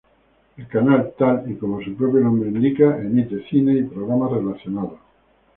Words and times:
El 0.57 0.67
canal 0.67 1.13
tal 1.15 1.43
y 1.51 1.57
como 1.57 1.79
su 1.79 1.93
propio 1.95 2.21
nombre 2.21 2.49
indica 2.49 2.97
emite 2.97 3.45
cine 3.47 3.73
y 3.77 3.83
programas 3.83 4.31
relacionados. 4.31 4.99